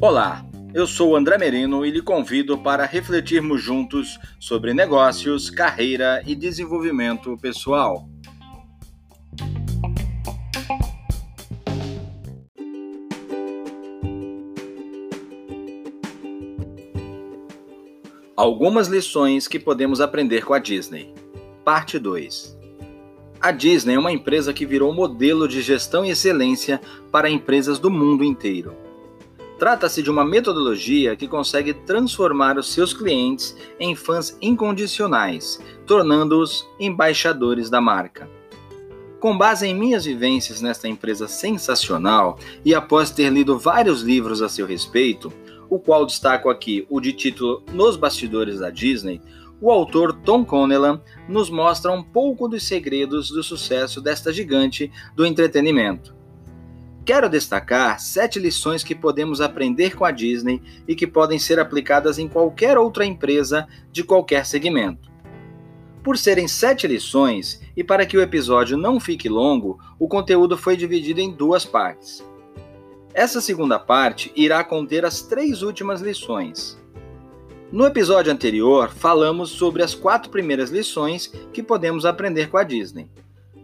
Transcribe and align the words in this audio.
Olá, 0.00 0.44
eu 0.74 0.86
sou 0.86 1.14
André 1.14 1.38
Merino 1.38 1.86
e 1.86 1.90
lhe 1.90 2.02
convido 2.02 2.58
para 2.58 2.84
refletirmos 2.84 3.62
juntos 3.62 4.18
sobre 4.40 4.74
negócios, 4.74 5.48
carreira 5.48 6.22
e 6.26 6.34
desenvolvimento 6.34 7.38
pessoal. 7.38 8.08
Algumas 18.36 18.88
lições 18.88 19.46
que 19.46 19.60
podemos 19.60 20.00
aprender 20.00 20.44
com 20.44 20.52
a 20.52 20.58
Disney. 20.58 21.14
Parte 21.64 21.98
2. 21.98 22.61
A 23.42 23.50
Disney 23.50 23.94
é 23.94 23.98
uma 23.98 24.12
empresa 24.12 24.52
que 24.52 24.64
virou 24.64 24.94
modelo 24.94 25.48
de 25.48 25.60
gestão 25.62 26.04
e 26.04 26.10
excelência 26.10 26.80
para 27.10 27.28
empresas 27.28 27.76
do 27.76 27.90
mundo 27.90 28.22
inteiro. 28.22 28.72
Trata-se 29.58 30.00
de 30.00 30.08
uma 30.08 30.24
metodologia 30.24 31.16
que 31.16 31.26
consegue 31.26 31.74
transformar 31.74 32.56
os 32.56 32.72
seus 32.72 32.94
clientes 32.94 33.56
em 33.80 33.96
fãs 33.96 34.38
incondicionais, 34.40 35.60
tornando-os 35.84 36.64
embaixadores 36.78 37.68
da 37.68 37.80
marca. 37.80 38.30
Com 39.18 39.36
base 39.36 39.66
em 39.66 39.74
minhas 39.74 40.04
vivências 40.04 40.62
nesta 40.62 40.86
empresa 40.86 41.26
sensacional 41.26 42.38
e 42.64 42.72
após 42.72 43.10
ter 43.10 43.28
lido 43.28 43.58
vários 43.58 44.02
livros 44.02 44.40
a 44.40 44.48
seu 44.48 44.66
respeito, 44.66 45.32
o 45.68 45.80
qual 45.80 46.06
destaco 46.06 46.48
aqui 46.48 46.86
o 46.88 47.00
de 47.00 47.12
título 47.12 47.64
Nos 47.72 47.96
Bastidores 47.96 48.60
da 48.60 48.70
Disney, 48.70 49.20
o 49.62 49.70
autor 49.70 50.12
Tom 50.12 50.44
Connelan 50.44 51.00
nos 51.28 51.48
mostra 51.48 51.92
um 51.92 52.02
pouco 52.02 52.48
dos 52.48 52.64
segredos 52.64 53.30
do 53.30 53.44
sucesso 53.44 54.00
desta 54.00 54.32
gigante 54.32 54.90
do 55.14 55.24
entretenimento. 55.24 56.16
Quero 57.04 57.28
destacar 57.28 58.00
sete 58.00 58.40
lições 58.40 58.82
que 58.82 58.94
podemos 58.94 59.40
aprender 59.40 59.94
com 59.94 60.04
a 60.04 60.10
Disney 60.10 60.60
e 60.86 60.96
que 60.96 61.06
podem 61.06 61.38
ser 61.38 61.60
aplicadas 61.60 62.18
em 62.18 62.28
qualquer 62.28 62.76
outra 62.76 63.06
empresa 63.06 63.68
de 63.92 64.02
qualquer 64.02 64.44
segmento. 64.46 65.10
Por 66.02 66.18
serem 66.18 66.48
sete 66.48 66.88
lições 66.88 67.60
e 67.76 67.84
para 67.84 68.04
que 68.04 68.16
o 68.16 68.20
episódio 68.20 68.76
não 68.76 68.98
fique 68.98 69.28
longo, 69.28 69.78
o 69.96 70.08
conteúdo 70.08 70.58
foi 70.58 70.76
dividido 70.76 71.20
em 71.20 71.30
duas 71.30 71.64
partes. 71.64 72.24
Essa 73.14 73.40
segunda 73.40 73.78
parte 73.78 74.32
irá 74.34 74.64
conter 74.64 75.04
as 75.04 75.22
três 75.22 75.62
últimas 75.62 76.00
lições. 76.00 76.82
No 77.72 77.86
episódio 77.86 78.30
anterior, 78.30 78.90
falamos 78.90 79.48
sobre 79.48 79.82
as 79.82 79.94
quatro 79.94 80.30
primeiras 80.30 80.68
lições 80.68 81.32
que 81.54 81.62
podemos 81.62 82.04
aprender 82.04 82.50
com 82.50 82.58
a 82.58 82.62
Disney. 82.62 83.08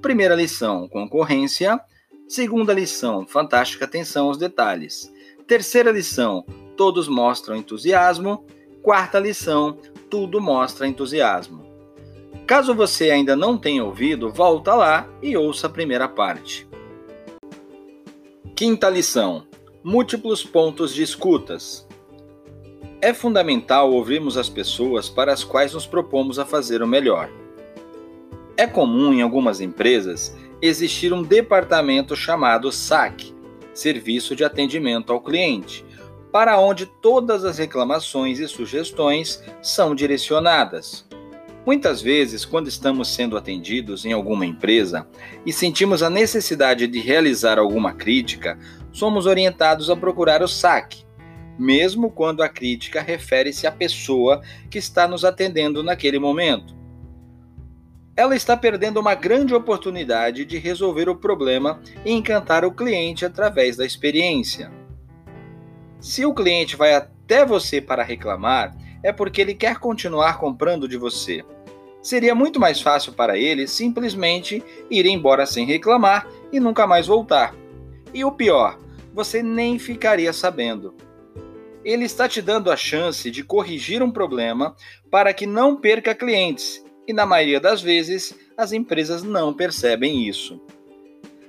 Primeira 0.00 0.34
lição: 0.34 0.88
concorrência. 0.88 1.78
Segunda 2.26 2.72
lição: 2.72 3.26
fantástica 3.26 3.84
atenção 3.84 4.28
aos 4.28 4.38
detalhes. 4.38 5.12
Terceira 5.46 5.90
lição: 5.90 6.42
todos 6.74 7.06
mostram 7.06 7.54
entusiasmo. 7.54 8.46
Quarta 8.82 9.18
lição: 9.18 9.76
tudo 10.08 10.40
mostra 10.40 10.88
entusiasmo. 10.88 11.66
Caso 12.46 12.74
você 12.74 13.10
ainda 13.10 13.36
não 13.36 13.58
tenha 13.58 13.84
ouvido, 13.84 14.30
volta 14.30 14.74
lá 14.74 15.06
e 15.22 15.36
ouça 15.36 15.66
a 15.66 15.70
primeira 15.70 16.08
parte. 16.08 16.66
Quinta 18.56 18.88
lição: 18.88 19.46
múltiplos 19.84 20.42
pontos 20.42 20.94
de 20.94 21.02
escutas. 21.02 21.86
É 23.00 23.14
fundamental 23.14 23.92
ouvirmos 23.92 24.36
as 24.36 24.48
pessoas 24.48 25.08
para 25.08 25.32
as 25.32 25.44
quais 25.44 25.72
nos 25.72 25.86
propomos 25.86 26.36
a 26.36 26.44
fazer 26.44 26.82
o 26.82 26.86
melhor. 26.86 27.30
É 28.56 28.66
comum 28.66 29.12
em 29.12 29.22
algumas 29.22 29.60
empresas 29.60 30.36
existir 30.60 31.12
um 31.12 31.22
departamento 31.22 32.16
chamado 32.16 32.72
SAC 32.72 33.32
Serviço 33.72 34.34
de 34.34 34.42
Atendimento 34.42 35.12
ao 35.12 35.20
Cliente 35.20 35.84
para 36.32 36.58
onde 36.58 36.86
todas 36.86 37.44
as 37.44 37.58
reclamações 37.58 38.40
e 38.40 38.48
sugestões 38.48 39.44
são 39.62 39.94
direcionadas. 39.94 41.06
Muitas 41.64 42.02
vezes, 42.02 42.44
quando 42.44 42.66
estamos 42.66 43.14
sendo 43.14 43.36
atendidos 43.36 44.04
em 44.04 44.12
alguma 44.12 44.44
empresa 44.44 45.06
e 45.46 45.52
sentimos 45.52 46.02
a 46.02 46.10
necessidade 46.10 46.88
de 46.88 46.98
realizar 46.98 47.60
alguma 47.60 47.92
crítica, 47.92 48.58
somos 48.90 49.24
orientados 49.24 49.88
a 49.88 49.94
procurar 49.94 50.42
o 50.42 50.48
SAC, 50.48 51.06
mesmo 51.58 52.10
quando 52.10 52.42
a 52.42 52.48
crítica 52.48 53.02
refere-se 53.02 53.66
à 53.66 53.72
pessoa 53.72 54.42
que 54.70 54.78
está 54.78 55.08
nos 55.08 55.24
atendendo 55.24 55.82
naquele 55.82 56.18
momento 56.18 56.78
ela 58.18 58.34
está 58.34 58.56
perdendo 58.56 58.98
uma 58.98 59.14
grande 59.14 59.54
oportunidade 59.54 60.44
de 60.44 60.58
resolver 60.58 61.08
o 61.08 61.14
problema 61.14 61.80
e 62.04 62.10
encantar 62.10 62.64
o 62.64 62.72
cliente 62.72 63.24
através 63.24 63.76
da 63.76 63.86
experiência. 63.86 64.72
Se 66.00 66.26
o 66.26 66.34
cliente 66.34 66.74
vai 66.74 66.96
até 66.96 67.46
você 67.46 67.80
para 67.80 68.02
reclamar, 68.02 68.76
é 69.04 69.12
porque 69.12 69.40
ele 69.40 69.54
quer 69.54 69.78
continuar 69.78 70.36
comprando 70.36 70.88
de 70.88 70.96
você. 70.96 71.44
Seria 72.02 72.34
muito 72.34 72.58
mais 72.58 72.80
fácil 72.80 73.12
para 73.12 73.38
ele 73.38 73.68
simplesmente 73.68 74.64
ir 74.90 75.06
embora 75.06 75.46
sem 75.46 75.64
reclamar 75.64 76.26
e 76.52 76.58
nunca 76.58 76.88
mais 76.88 77.06
voltar. 77.06 77.54
E 78.12 78.24
o 78.24 78.32
pior, 78.32 78.80
você 79.14 79.44
nem 79.44 79.78
ficaria 79.78 80.32
sabendo. 80.32 80.92
Ele 81.88 82.04
está 82.04 82.28
te 82.28 82.42
dando 82.42 82.70
a 82.70 82.76
chance 82.76 83.30
de 83.30 83.42
corrigir 83.42 84.02
um 84.02 84.10
problema 84.10 84.76
para 85.10 85.32
que 85.32 85.46
não 85.46 85.74
perca 85.74 86.14
clientes 86.14 86.84
e 87.06 87.14
na 87.14 87.24
maioria 87.24 87.58
das 87.58 87.80
vezes 87.80 88.38
as 88.58 88.72
empresas 88.72 89.22
não 89.22 89.54
percebem 89.54 90.28
isso. 90.28 90.60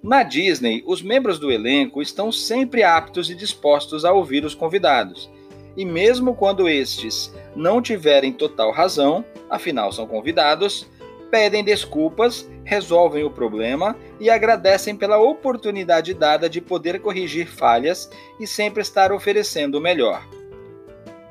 Na 0.00 0.22
Disney, 0.22 0.84
os 0.86 1.02
membros 1.02 1.36
do 1.40 1.50
elenco 1.50 2.00
estão 2.00 2.30
sempre 2.30 2.84
aptos 2.84 3.28
e 3.28 3.34
dispostos 3.34 4.04
a 4.04 4.12
ouvir 4.12 4.44
os 4.44 4.54
convidados, 4.54 5.28
e 5.76 5.84
mesmo 5.84 6.32
quando 6.36 6.68
estes 6.68 7.34
não 7.56 7.82
tiverem 7.82 8.32
total 8.32 8.70
razão, 8.70 9.24
afinal 9.50 9.90
são 9.90 10.06
convidados, 10.06 10.88
pedem 11.28 11.64
desculpas, 11.64 12.48
resolvem 12.70 13.24
o 13.24 13.30
problema 13.30 13.96
e 14.20 14.30
agradecem 14.30 14.94
pela 14.94 15.18
oportunidade 15.18 16.14
dada 16.14 16.48
de 16.48 16.60
poder 16.60 17.00
corrigir 17.00 17.48
falhas 17.48 18.08
e 18.38 18.46
sempre 18.46 18.80
estar 18.80 19.10
oferecendo 19.10 19.78
o 19.78 19.80
melhor. 19.80 20.22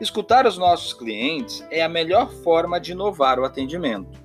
Escutar 0.01 0.45
os 0.45 0.57
nossos 0.57 0.91
clientes 0.91 1.65
é 1.71 1.81
a 1.81 1.87
melhor 1.87 2.29
forma 2.43 2.77
de 2.77 2.91
inovar 2.91 3.39
o 3.39 3.45
atendimento. 3.45 4.19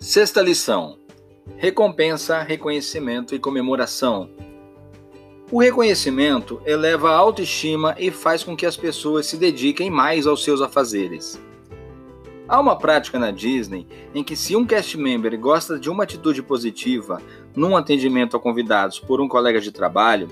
Sexta 0.00 0.42
lição: 0.42 0.98
recompensa, 1.56 2.42
reconhecimento 2.42 3.32
e 3.32 3.38
comemoração. 3.38 4.28
O 5.52 5.60
reconhecimento 5.60 6.60
eleva 6.66 7.10
a 7.10 7.16
autoestima 7.16 7.94
e 7.96 8.10
faz 8.10 8.42
com 8.42 8.56
que 8.56 8.66
as 8.66 8.76
pessoas 8.76 9.26
se 9.26 9.36
dediquem 9.36 9.88
mais 9.88 10.26
aos 10.26 10.42
seus 10.42 10.60
afazeres. 10.60 11.40
Há 12.48 12.58
uma 12.58 12.76
prática 12.76 13.18
na 13.18 13.30
Disney 13.30 13.86
em 14.14 14.24
que, 14.24 14.34
se 14.34 14.56
um 14.56 14.64
cast 14.64 14.96
member 14.96 15.38
gosta 15.38 15.78
de 15.78 15.90
uma 15.90 16.04
atitude 16.04 16.42
positiva 16.42 17.20
num 17.54 17.76
atendimento 17.76 18.38
a 18.38 18.40
convidados 18.40 18.98
por 18.98 19.20
um 19.20 19.28
colega 19.28 19.60
de 19.60 19.70
trabalho, 19.70 20.28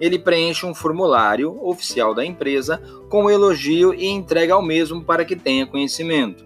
ele 0.00 0.18
preenche 0.18 0.66
um 0.66 0.74
formulário 0.74 1.56
oficial 1.64 2.12
da 2.12 2.24
empresa 2.24 2.82
com 3.08 3.24
o 3.24 3.30
elogio 3.30 3.94
e 3.94 4.08
entrega 4.08 4.54
ao 4.54 4.62
mesmo 4.62 5.04
para 5.04 5.24
que 5.24 5.36
tenha 5.36 5.64
conhecimento. 5.64 6.44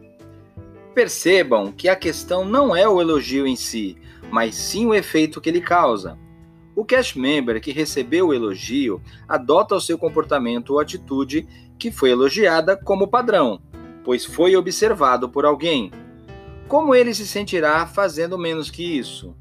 Percebam 0.95 1.73
que 1.73 1.89
a 1.89 1.97
questão 1.97 2.45
não 2.45 2.77
é 2.77 2.87
o 2.87 3.01
elogio 3.01 3.47
em 3.47 3.57
si, 3.57 3.97
mas 4.31 4.55
sim 4.55 4.85
o 4.85 4.95
efeito 4.95 5.41
que 5.41 5.49
ele 5.49 5.63
causa. 5.63 6.19
O 6.77 6.85
cast 6.85 7.19
member 7.19 7.63
que 7.63 7.73
recebeu 7.73 8.29
o 8.29 8.35
elogio 8.35 9.01
adota 9.27 9.75
o 9.75 9.81
seu 9.81 9.97
comportamento 9.97 10.75
ou 10.75 10.81
atitude 10.81 11.49
que 11.79 11.91
foi 11.91 12.11
elogiada 12.11 12.77
como 12.77 13.09
padrão, 13.09 13.61
pois 14.05 14.25
foi 14.25 14.55
observado 14.55 15.29
por 15.29 15.45
alguém. 15.45 15.91
Como 16.69 16.95
ele 16.95 17.15
se 17.15 17.27
sentirá 17.27 17.87
fazendo 17.87 18.39
menos 18.39 18.71
que 18.71 18.83
isso? 18.99 19.35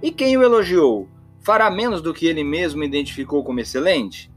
E 0.00 0.10
quem 0.10 0.36
o 0.36 0.42
elogiou? 0.42 1.08
fará 1.48 1.70
menos 1.70 2.02
do 2.02 2.12
que 2.12 2.26
ele 2.26 2.44
mesmo 2.44 2.84
identificou 2.84 3.42
como 3.42 3.58
excelente? 3.58 4.30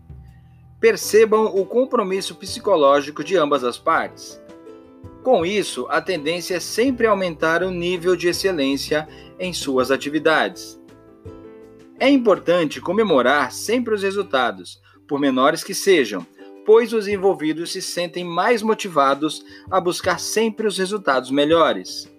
Percebam 0.80 1.46
o 1.46 1.66
compromisso 1.66 2.36
psicológico 2.36 3.22
de 3.22 3.36
ambas 3.36 3.66
as 3.66 3.78
partes. 3.78 4.42
Com 5.22 5.46
isso, 5.46 5.86
a 5.90 6.02
tendência 6.02 6.56
é 6.56 6.60
sempre 6.62 7.06
aumentar 7.06 7.64
o 7.64 7.70
nível 7.70 8.16
de 8.16 8.30
excelência 8.30 9.10
em 9.38 9.52
suas 9.52 9.92
atividades. 9.92 10.82
É 12.00 12.10
importante 12.10 12.80
comemorar 12.80 13.52
sempre 13.52 13.94
os 13.94 14.04
resultados, 14.04 14.82
por 15.06 15.20
menores 15.20 15.66
que 15.66 15.74
sejam, 15.74 16.26
pois 16.66 16.94
os 16.94 17.08
envolvidos 17.08 17.72
se 17.72 17.82
sentem 17.82 18.24
mais 18.24 18.62
motivados 18.62 19.44
a 19.70 19.80
buscar 19.80 20.20
sempre 20.20 20.68
os 20.68 20.78
resultados 20.78 21.32
melhores. 21.32 22.10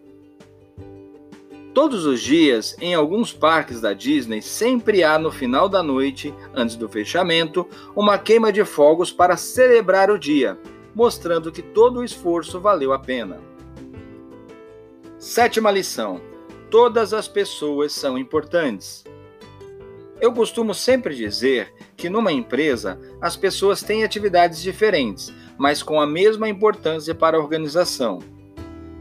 Todos 1.75 2.05
os 2.05 2.21
dias, 2.21 2.77
em 2.83 2.95
alguns 2.95 3.33
parques 3.33 3.81
da 3.81 3.95
Disney, 3.95 4.43
sempre 4.43 5.03
há 5.03 5.19
no 5.19 5.31
final 5.31 5.71
da 5.71 5.83
noite, 5.83 6.35
antes 6.55 6.77
do 6.77 6.87
fechamento, 6.87 7.67
uma 7.97 8.19
queima 8.19 8.53
de 8.53 8.63
fogos 8.63 9.11
para 9.11 9.39
celebrar 9.39 10.11
o 10.11 10.19
dia, 10.19 10.59
mostrando 10.95 11.51
que 11.51 11.63
todo 11.63 12.01
o 12.01 12.05
esforço 12.05 12.61
valeu 12.61 12.93
a 12.93 12.99
pena. 12.99 13.41
Sétima 15.19 15.71
lição: 15.71 16.21
todas 16.71 17.15
as 17.15 17.27
pessoas 17.27 17.93
são 17.93 18.19
importantes. 18.19 19.03
Eu 20.23 20.33
costumo 20.33 20.73
sempre 20.73 21.17
dizer 21.17 21.75
que 21.97 22.09
numa 22.09 22.31
empresa 22.31 22.97
as 23.21 23.37
pessoas 23.37 23.83
têm 23.83 24.05
atividades 24.05 24.63
diferentes, 24.63 25.35
mas 25.59 25.83
com 25.83 26.01
a 26.01 26.07
mesma 26.07 26.49
importância 26.49 27.13
para 27.13 27.37
a 27.37 27.41
organização. 27.41 28.21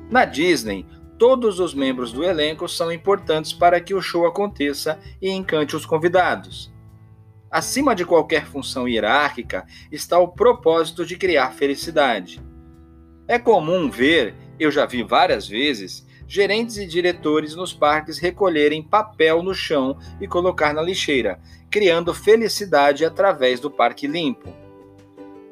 Na 0.09 0.25
Disney, 0.25 0.83
todos 1.19 1.59
os 1.59 1.75
membros 1.75 2.11
do 2.11 2.23
elenco 2.23 2.67
são 2.67 2.91
importantes 2.91 3.53
para 3.53 3.79
que 3.79 3.93
o 3.93 4.01
show 4.01 4.25
aconteça 4.25 4.99
e 5.21 5.29
encante 5.29 5.75
os 5.75 5.85
convidados. 5.85 6.73
Acima 7.51 7.93
de 7.93 8.03
qualquer 8.03 8.47
função 8.47 8.87
hierárquica 8.87 9.67
está 9.91 10.17
o 10.17 10.27
propósito 10.27 11.05
de 11.05 11.15
criar 11.15 11.51
felicidade. 11.51 12.41
É 13.27 13.37
comum 13.37 13.91
ver, 13.91 14.33
eu 14.59 14.71
já 14.71 14.87
vi 14.87 15.03
várias 15.03 15.47
vezes, 15.47 16.03
gerentes 16.31 16.77
e 16.77 16.85
diretores 16.85 17.57
nos 17.57 17.73
parques 17.73 18.17
recolherem 18.17 18.81
papel 18.81 19.43
no 19.43 19.53
chão 19.53 19.97
e 20.21 20.25
colocar 20.25 20.73
na 20.73 20.81
lixeira, 20.81 21.37
criando 21.69 22.13
felicidade 22.13 23.03
através 23.03 23.59
do 23.59 23.69
parque 23.69 24.07
limpo. 24.07 24.47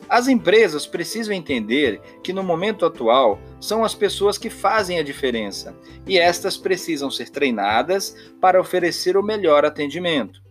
As 0.08 0.30
empresas 0.30 0.88
precisam 0.88 1.36
entender 1.36 2.00
que 2.24 2.32
no 2.32 2.44
momento 2.44 2.86
atual 2.86 3.38
são 3.60 3.84
as 3.84 3.94
pessoas 3.94 4.38
que 4.38 4.50
fazem 4.50 4.98
a 4.98 5.04
diferença 5.04 5.76
e 6.08 6.18
estas 6.18 6.56
precisam 6.56 7.12
ser 7.12 7.30
treinadas 7.30 8.16
para 8.40 8.58
oferecer 8.58 9.18
o 9.18 9.22
melhor 9.22 9.66
atendimento. 9.66 10.42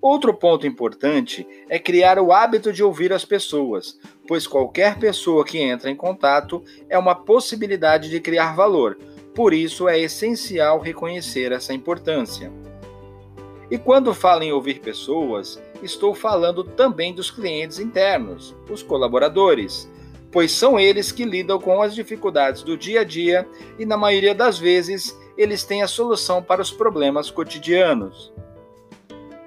Outro 0.00 0.32
ponto 0.34 0.68
importante 0.68 1.44
é 1.68 1.80
criar 1.80 2.16
o 2.20 2.30
hábito 2.30 2.72
de 2.72 2.84
ouvir 2.84 3.12
as 3.12 3.24
pessoas, 3.24 3.98
pois 4.28 4.46
qualquer 4.46 5.00
pessoa 5.00 5.44
que 5.44 5.58
entra 5.58 5.90
em 5.90 5.96
contato 5.96 6.62
é 6.88 6.96
uma 6.96 7.16
possibilidade 7.16 8.08
de 8.08 8.20
criar 8.20 8.54
valor, 8.54 8.96
por 9.36 9.52
isso 9.52 9.86
é 9.86 10.00
essencial 10.00 10.80
reconhecer 10.80 11.52
essa 11.52 11.74
importância. 11.74 12.50
E 13.70 13.76
quando 13.76 14.14
falo 14.14 14.42
em 14.42 14.50
ouvir 14.50 14.80
pessoas, 14.80 15.62
estou 15.82 16.14
falando 16.14 16.64
também 16.64 17.12
dos 17.12 17.30
clientes 17.30 17.78
internos, 17.78 18.56
os 18.70 18.82
colaboradores, 18.82 19.90
pois 20.32 20.52
são 20.52 20.80
eles 20.80 21.12
que 21.12 21.26
lidam 21.26 21.60
com 21.60 21.82
as 21.82 21.94
dificuldades 21.94 22.62
do 22.62 22.78
dia 22.78 23.02
a 23.02 23.04
dia 23.04 23.46
e, 23.78 23.84
na 23.84 23.98
maioria 23.98 24.34
das 24.34 24.58
vezes, 24.58 25.14
eles 25.36 25.64
têm 25.64 25.82
a 25.82 25.88
solução 25.88 26.42
para 26.42 26.62
os 26.62 26.70
problemas 26.70 27.30
cotidianos. 27.30 28.32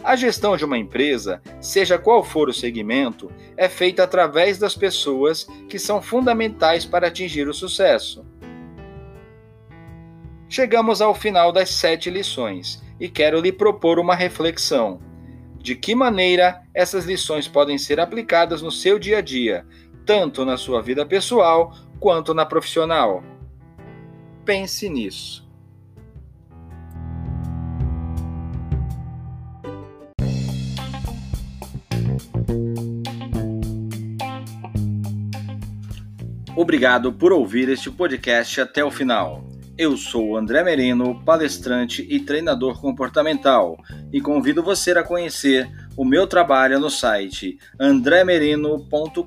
A 0.04 0.16
gestão 0.16 0.56
de 0.56 0.64
uma 0.64 0.78
empresa, 0.78 1.42
seja 1.60 1.98
qual 1.98 2.24
for 2.24 2.48
o 2.48 2.54
segmento, 2.54 3.32
é 3.58 3.68
feita 3.68 4.04
através 4.04 4.60
das 4.60 4.76
pessoas 4.76 5.48
que 5.68 5.80
são 5.80 6.00
fundamentais 6.00 6.86
para 6.86 7.08
atingir 7.08 7.48
o 7.48 7.54
sucesso. 7.56 8.24
Chegamos 10.52 11.00
ao 11.00 11.14
final 11.14 11.52
das 11.52 11.70
sete 11.70 12.10
lições 12.10 12.84
e 13.00 13.08
quero 13.08 13.40
lhe 13.40 13.52
propor 13.52 14.00
uma 14.00 14.16
reflexão. 14.16 15.00
De 15.60 15.76
que 15.76 15.94
maneira 15.94 16.64
essas 16.74 17.06
lições 17.06 17.48
podem 17.48 17.78
ser 17.78 18.00
aplicadas 18.00 18.60
no 18.60 18.72
seu 18.72 18.98
dia 18.98 19.20
a 19.20 19.22
dia, 19.22 19.64
tanto 20.08 20.44
na 20.44 20.58
sua 20.58 20.82
vida 20.82 21.06
pessoal 21.06 21.72
quanto 22.00 22.34
na 22.34 22.48
profissional? 22.48 23.24
Pense 24.44 24.90
nisso. 24.90 25.48
Obrigado 36.56 37.14
por 37.14 37.32
ouvir 37.32 37.70
este 37.70 37.92
podcast 37.92 38.60
até 38.60 38.84
o 38.84 38.90
final. 38.90 39.49
Eu 39.80 39.96
sou 39.96 40.36
André 40.36 40.62
Merino, 40.62 41.24
palestrante 41.24 42.06
e 42.10 42.20
treinador 42.20 42.82
comportamental, 42.82 43.82
e 44.12 44.20
convido 44.20 44.62
você 44.62 44.92
a 44.92 45.06
conhecer 45.06 45.72
o 45.96 46.04
meu 46.04 46.28
trabalho 46.28 46.82
no 46.82 46.90
site 46.90 47.58
andremerino.com.br, 47.80 49.24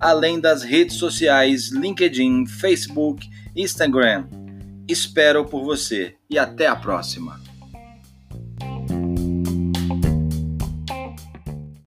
além 0.00 0.40
das 0.40 0.64
redes 0.64 0.96
sociais 0.96 1.70
LinkedIn, 1.70 2.46
Facebook, 2.46 3.30
Instagram. 3.54 4.26
Espero 4.88 5.44
por 5.44 5.62
você 5.62 6.16
e 6.28 6.36
até 6.36 6.66
a 6.66 6.74
próxima. 6.74 7.45